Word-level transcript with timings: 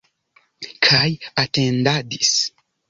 Kaj 0.89 1.05
atendadis. 1.45 2.37